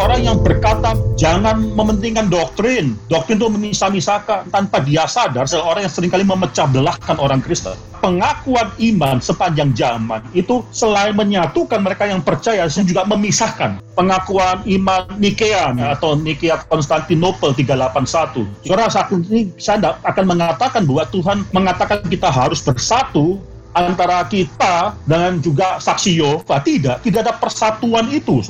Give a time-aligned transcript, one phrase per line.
[0.00, 2.96] orang yang berkata jangan mementingkan doktrin.
[3.12, 7.76] Doktrin itu memisah-misahkan tanpa dia sadar seorang yang sering kali memecah belahkan orang Kristen.
[8.00, 13.76] Pengakuan iman sepanjang zaman itu selain menyatukan mereka yang percaya, juga memisahkan.
[13.92, 18.48] Pengakuan iman Nikea atau Nikea Konstantinopel 381.
[18.64, 23.36] Saudara saat ini saya akan mengatakan bahwa Tuhan mengatakan kita harus bersatu
[23.76, 28.42] antara kita dengan juga saksi Yehova tidak tidak ada persatuan itu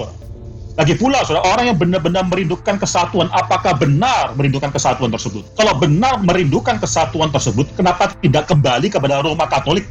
[0.79, 5.43] lagi pula saudara orang yang benar-benar merindukan kesatuan apakah benar merindukan kesatuan tersebut?
[5.58, 9.86] Kalau benar merindukan kesatuan tersebut kenapa tidak kembali kepada Roma Katolik?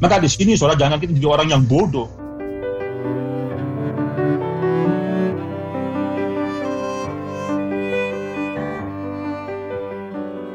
[0.00, 2.08] Maka di sini saudara jangan kita jadi orang yang bodoh.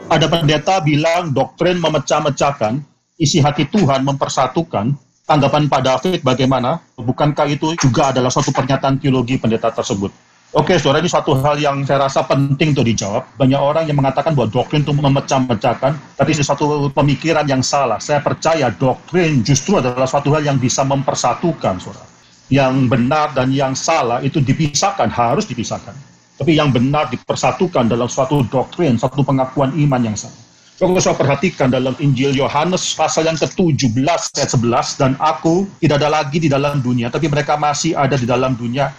[0.07, 2.79] Ada pendeta bilang doktrin memecah-mecahkan
[3.19, 4.95] isi hati Tuhan mempersatukan,
[5.27, 6.79] tanggapan Pak David bagaimana?
[6.95, 10.09] Bukankah itu juga adalah suatu pernyataan teologi pendeta tersebut?
[10.55, 13.35] Oke, saudara, ini suatu hal yang saya rasa penting untuk dijawab.
[13.35, 17.99] Banyak orang yang mengatakan bahwa doktrin itu memecah-mecahkan, tapi ini suatu pemikiran yang salah.
[17.99, 22.07] Saya percaya doktrin justru adalah suatu hal yang bisa mempersatukan, saudara.
[22.47, 25.91] Yang benar dan yang salah itu dipisahkan, harus dipisahkan.
[26.39, 30.46] Tapi yang benar dipersatukan dalam suatu doktrin, suatu pengakuan iman yang sama.
[30.77, 33.97] Kalau saya perhatikan dalam Injil Yohanes pasal yang ke-17
[34.37, 38.29] ayat 11 dan aku tidak ada lagi di dalam dunia tapi mereka masih ada di
[38.29, 38.93] dalam dunia.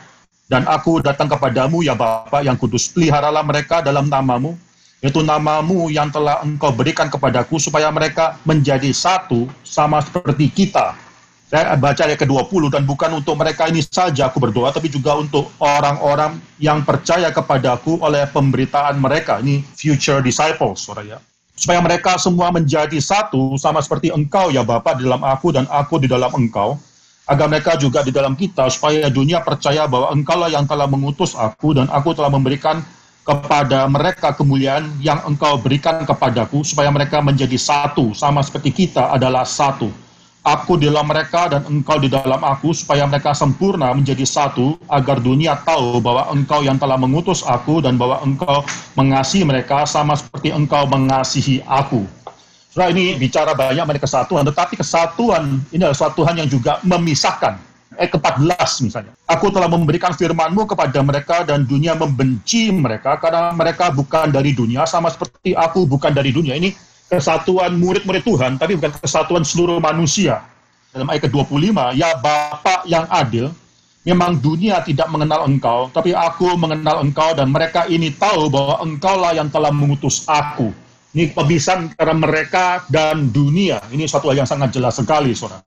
[0.51, 2.91] Dan aku datang kepadamu ya Bapa yang kudus.
[2.91, 4.59] Peliharalah mereka dalam namamu
[4.99, 10.99] yaitu namamu yang telah engkau berikan kepadaku supaya mereka menjadi satu sama seperti kita.
[11.47, 15.55] Saya baca ayat ke-20 dan bukan untuk mereka ini saja aku berdoa tapi juga untuk
[15.63, 19.39] orang-orang yang percaya kepadaku oleh pemberitaan mereka.
[19.39, 21.21] Ini future disciples saudara ya
[21.59, 25.99] supaya mereka semua menjadi satu sama seperti engkau ya Bapak di dalam aku dan aku
[25.99, 26.79] di dalam engkau.
[27.29, 31.37] Agar mereka juga di dalam kita supaya dunia percaya bahwa engkau lah yang telah mengutus
[31.37, 32.81] aku dan aku telah memberikan
[33.21, 39.45] kepada mereka kemuliaan yang engkau berikan kepadaku supaya mereka menjadi satu sama seperti kita adalah
[39.45, 39.93] satu
[40.49, 45.21] aku di dalam mereka dan engkau di dalam aku, supaya mereka sempurna menjadi satu, agar
[45.21, 48.65] dunia tahu bahwa engkau yang telah mengutus aku dan bahwa engkau
[48.97, 52.09] mengasihi mereka sama seperti engkau mengasihi aku.
[52.73, 57.69] Saudara ini bicara banyak mengenai kesatuan, tetapi kesatuan ini adalah suatu Tuhan yang juga memisahkan.
[57.99, 59.11] Eh, ke-14 misalnya.
[59.27, 64.87] Aku telah memberikan firmanmu kepada mereka dan dunia membenci mereka karena mereka bukan dari dunia
[64.87, 66.55] sama seperti aku bukan dari dunia.
[66.55, 66.71] Ini
[67.09, 70.45] kesatuan murid-murid Tuhan, tapi bukan kesatuan seluruh manusia.
[70.93, 73.53] Dalam ayat ke-25, ya Bapak yang adil,
[74.05, 79.33] memang dunia tidak mengenal engkau, tapi aku mengenal engkau dan mereka ini tahu bahwa engkaulah
[79.37, 80.73] yang telah mengutus aku.
[81.17, 83.81] Ini pebisan antara mereka dan dunia.
[83.89, 85.65] Ini suatu hal yang sangat jelas sekali, saudara.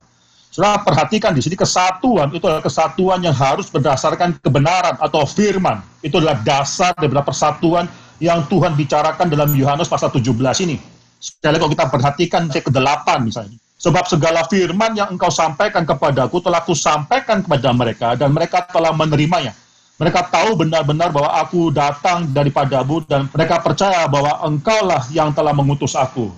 [0.52, 5.80] Saudara perhatikan di sini kesatuan itu adalah kesatuan yang harus berdasarkan kebenaran atau firman.
[6.04, 7.88] Itu adalah dasar daripada persatuan
[8.20, 10.28] yang Tuhan bicarakan dalam Yohanes pasal 17
[10.62, 10.76] ini.
[11.22, 13.58] Sekali kalau kita perhatikan ayat ke-8 misalnya.
[13.78, 19.54] Sebab segala firman yang engkau sampaikan kepadaku telah kusampaikan kepada mereka dan mereka telah menerimanya.
[20.02, 25.94] Mereka tahu benar-benar bahwa aku datang daripadamu dan mereka percaya bahwa engkaulah yang telah mengutus
[25.94, 26.30] aku.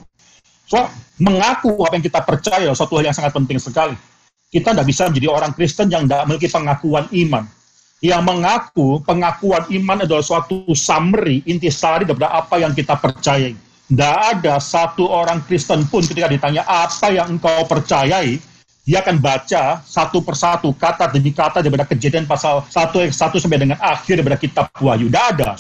[0.69, 0.85] So,
[1.17, 3.97] mengaku apa yang kita percaya suatu hal yang sangat penting sekali.
[4.53, 7.45] Kita tidak bisa menjadi orang Kristen yang tidak memiliki pengakuan iman.
[8.05, 13.57] Yang mengaku pengakuan iman adalah suatu summary, intisari daripada apa yang kita percayai.
[13.85, 18.41] Tidak ada satu orang Kristen pun ketika ditanya apa yang engkau percayai,
[18.85, 23.61] dia akan baca satu persatu kata demi kata daripada kejadian pasal 1 ayat 1 sampai
[23.61, 25.09] dengan akhir daripada kitab Wahyu.
[25.09, 25.57] Tidak ada.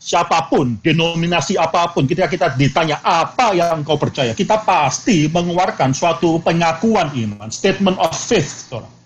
[0.00, 5.92] Siapa pun, denominasi apa pun, ketika kita ditanya apa yang engkau percaya, kita pasti mengeluarkan
[5.92, 8.66] suatu pengakuan iman, statement of faith.
[8.70, 8.99] Saudara.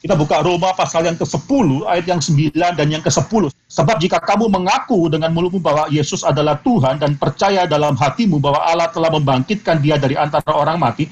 [0.00, 3.52] Kita buka Roma pasal yang ke-10, ayat yang 9 dan yang ke-10.
[3.52, 8.64] Sebab jika kamu mengaku dengan mulutmu bahwa Yesus adalah Tuhan dan percaya dalam hatimu bahwa
[8.64, 11.04] Allah telah membangkitkan dia dari antara orang mati,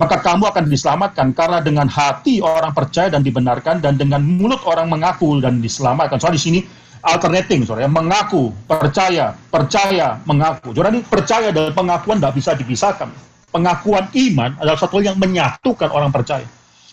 [0.00, 4.88] maka kamu akan diselamatkan karena dengan hati orang percaya dan dibenarkan dan dengan mulut orang
[4.88, 6.16] mengaku dan diselamatkan.
[6.16, 6.60] Soal di sini
[7.04, 10.72] alternating, sorry, mengaku, percaya, percaya, mengaku.
[10.72, 13.12] Jadi percaya dan pengakuan tidak bisa dipisahkan.
[13.52, 16.48] Pengakuan iman adalah satu yang menyatukan orang percaya.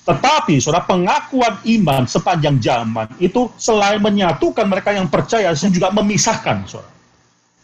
[0.08, 6.96] Tetapi, saudara, pengakuan iman sepanjang zaman itu selain menyatukan mereka yang percaya, juga memisahkan, saudara.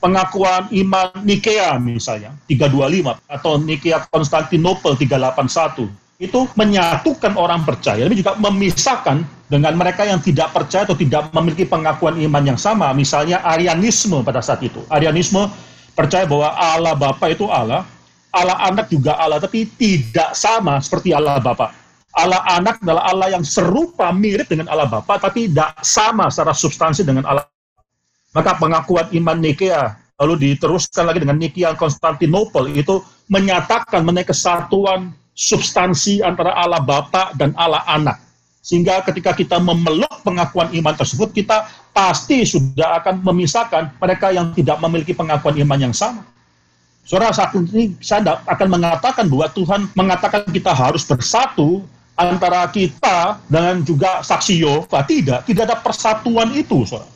[0.04, 5.88] Pengakuan iman Nikea misalnya, 325, atau Nikea Konstantinopel 381,
[6.20, 11.64] itu menyatukan orang percaya, tapi juga memisahkan dengan mereka yang tidak percaya atau tidak memiliki
[11.64, 12.92] pengakuan iman yang sama.
[12.92, 14.84] Misalnya Arianisme pada saat itu.
[14.92, 15.48] Arianisme
[15.96, 17.88] percaya bahwa Allah Bapa itu Allah,
[18.36, 21.83] Allah Anak juga Allah, tapi tidak sama seperti Allah Bapa
[22.14, 27.02] Allah anak adalah Allah yang serupa mirip dengan Allah Bapa tapi tidak sama secara substansi
[27.02, 27.50] dengan Allah
[28.34, 36.22] Maka pengakuan iman Nikea lalu diteruskan lagi dengan Nikea Konstantinopel itu menyatakan mengenai kesatuan substansi
[36.22, 38.22] antara Allah Bapa dan Allah Anak.
[38.64, 44.80] Sehingga ketika kita memeluk pengakuan iman tersebut, kita pasti sudah akan memisahkan mereka yang tidak
[44.80, 46.24] memiliki pengakuan iman yang sama.
[47.04, 51.84] Saudara, saat ini saya akan mengatakan bahwa Tuhan mengatakan kita harus bersatu
[52.14, 55.02] antara kita dengan juga saksi Yehova.
[55.06, 57.10] Tidak, tidak ada persatuan itu, saudara.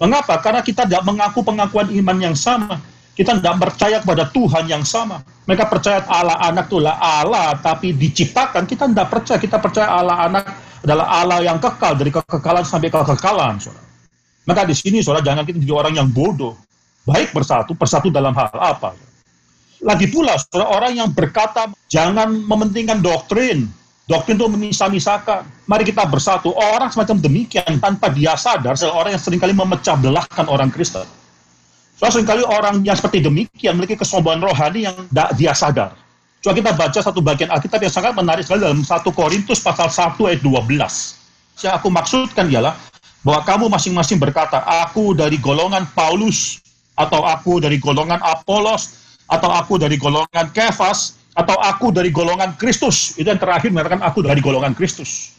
[0.00, 0.36] Mengapa?
[0.42, 2.82] Karena kita tidak mengaku pengakuan iman yang sama.
[3.14, 5.22] Kita tidak percaya kepada Tuhan yang sama.
[5.46, 8.66] Mereka percaya Allah anak itu adalah Allah, tapi diciptakan.
[8.66, 9.38] Kita tidak percaya.
[9.38, 10.44] Kita percaya Allah anak
[10.82, 13.62] adalah Allah yang kekal dari kekekalan sampai kekekalan.
[13.62, 13.86] Saudara.
[14.44, 16.58] Maka di sini, saudara, jangan kita jadi orang yang bodoh.
[17.06, 18.98] Baik bersatu, bersatu dalam hal apa?
[19.78, 23.70] Lagi pula, saudara, orang yang berkata jangan mementingkan doktrin,
[24.04, 25.48] Doktrin itu memisah-misahkan.
[25.64, 26.52] Mari kita bersatu.
[26.52, 31.08] Orang semacam demikian tanpa dia sadar, seorang yang sering kali memecah belahkan orang Kristen.
[31.96, 35.90] Soalnya sering kali orang yang seperti demikian memiliki kesombongan rohani yang tidak dia sadar.
[36.44, 40.20] Coba kita baca satu bagian Alkitab yang sangat menarik sekali dalam 1 Korintus pasal 1
[40.28, 41.64] ayat 12.
[41.64, 42.76] Yang aku maksudkan ialah
[43.24, 46.60] bahwa kamu masing-masing berkata, aku dari golongan Paulus,
[46.92, 53.18] atau aku dari golongan Apolos, atau aku dari golongan Kefas, atau aku dari golongan Kristus.
[53.18, 55.34] Itu yang terakhir mengatakan aku dari golongan Kristus.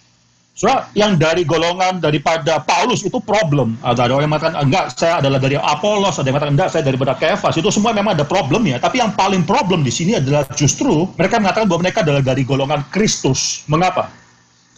[0.55, 3.75] Soalnya yang dari golongan daripada Paulus itu problem.
[3.83, 7.11] Ada, orang yang mengatakan enggak, saya adalah dari Apolos, ada yang mengatakan enggak, saya daripada
[7.19, 7.59] Kefas.
[7.59, 8.79] Itu semua memang ada problemnya.
[8.79, 12.87] Tapi yang paling problem di sini adalah justru mereka mengatakan bahwa mereka adalah dari golongan
[12.87, 13.67] Kristus.
[13.67, 14.07] Mengapa?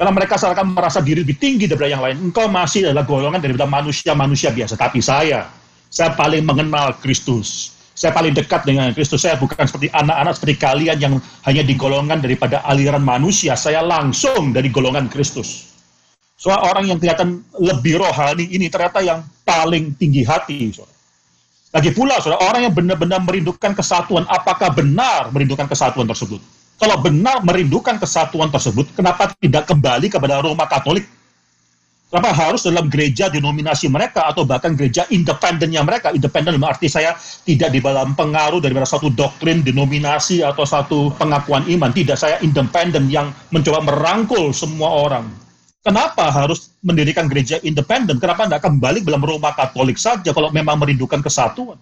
[0.01, 2.17] Karena mereka seakan merasa diri lebih tinggi daripada yang lain.
[2.33, 4.73] Engkau masih adalah golongan daripada manusia-manusia biasa.
[4.81, 5.45] Tapi saya,
[5.93, 7.76] saya paling mengenal Kristus.
[7.97, 9.25] Saya paling dekat dengan Kristus.
[9.25, 11.13] Saya bukan seperti anak-anak seperti kalian yang
[11.49, 13.57] hanya digolongkan daripada aliran manusia.
[13.57, 15.73] Saya langsung dari golongan Kristus.
[16.37, 20.69] Soal orang yang kelihatan lebih rohani ini ternyata yang paling tinggi hati.
[20.69, 20.85] Soal.
[21.73, 26.37] Lagi pula, saudara, orang yang benar-benar merindukan kesatuan, apakah benar merindukan kesatuan tersebut?
[26.77, 31.09] Kalau benar merindukan kesatuan tersebut, kenapa tidak kembali kepada Roma Katolik?
[32.07, 36.15] Kenapa harus dalam gereja denominasi mereka atau bahkan gereja independennya mereka?
[36.15, 37.11] Independen arti saya
[37.43, 41.91] tidak di dalam pengaruh dari satu doktrin, denominasi atau satu pengakuan iman.
[41.91, 45.27] Tidak, saya independen yang mencoba merangkul semua orang.
[45.83, 48.23] Kenapa harus mendirikan gereja independen?
[48.23, 51.75] Kenapa tidak kembali dalam rumah Katolik saja kalau memang merindukan kesatuan?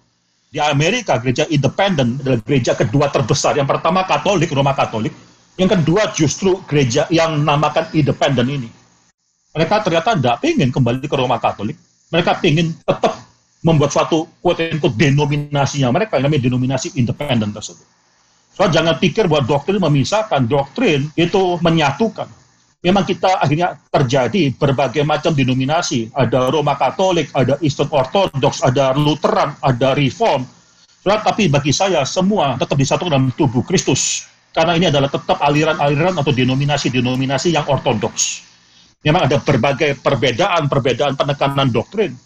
[0.49, 3.61] Di Amerika, gereja independen adalah gereja kedua terbesar.
[3.61, 5.13] Yang pertama Katolik, Roma Katolik.
[5.53, 8.69] Yang kedua justru gereja yang namakan independen ini
[9.55, 11.79] mereka ternyata tidak ingin kembali ke Roma Katolik.
[12.11, 13.23] Mereka ingin tetap
[13.63, 17.87] membuat suatu quote unquote denominasinya mereka yang namanya denominasi independen tersebut.
[18.51, 22.27] So, jangan pikir bahwa doktrin memisahkan, doktrin itu menyatukan.
[22.83, 26.11] Memang kita akhirnya terjadi berbagai macam denominasi.
[26.11, 30.45] Ada Roma Katolik, ada Eastern Orthodox, ada Lutheran, ada Reform.
[31.03, 34.27] So, tapi bagi saya semua tetap disatukan dalam tubuh Kristus.
[34.55, 38.54] Karena ini adalah tetap aliran-aliran atau denominasi-denominasi yang ortodoks
[39.05, 42.17] memang ada berbagai perbedaan-perbedaan penekanan doktrin.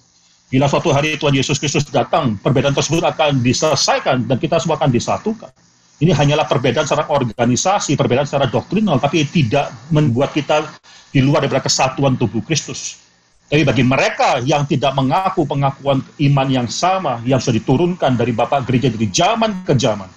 [0.49, 4.89] Bila suatu hari Tuhan Yesus Kristus datang, perbedaan tersebut akan diselesaikan dan kita semua akan
[4.89, 5.51] disatukan.
[5.99, 10.63] Ini hanyalah perbedaan secara organisasi, perbedaan secara doktrinal, tapi tidak membuat kita
[11.11, 13.03] di luar daripada kesatuan tubuh Kristus.
[13.51, 18.63] Tapi bagi mereka yang tidak mengaku pengakuan iman yang sama, yang sudah diturunkan dari Bapak
[18.63, 20.07] Gereja dari zaman ke zaman,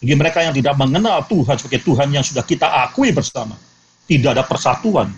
[0.00, 3.54] bagi mereka yang tidak mengenal Tuhan sebagai Tuhan yang sudah kita akui bersama,
[4.08, 5.12] tidak ada persatuan,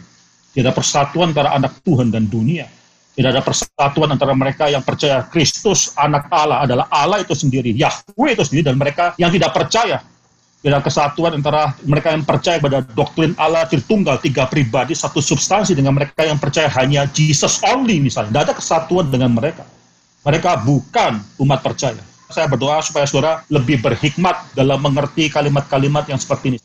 [0.50, 2.66] tidak ada persatuan antara anak Tuhan dan dunia.
[3.14, 8.38] Tidak ada persatuan antara mereka yang percaya Kristus, anak Allah, adalah Allah itu sendiri, Yahweh
[8.38, 10.00] itu sendiri, dan mereka yang tidak percaya.
[10.60, 15.72] Tidak ada kesatuan antara mereka yang percaya pada doktrin Allah Tritunggal, tiga pribadi, satu substansi,
[15.72, 18.30] dengan mereka yang percaya hanya Jesus only misalnya.
[18.30, 19.64] Tidak ada kesatuan dengan mereka.
[20.20, 22.00] Mereka bukan umat percaya.
[22.30, 26.58] Saya berdoa supaya saudara lebih berhikmat dalam mengerti kalimat-kalimat yang seperti ini.